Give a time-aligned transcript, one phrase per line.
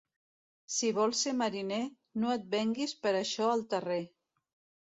[0.75, 1.79] Si vols ser mariner,
[2.23, 4.03] no et venguis per això el terrer.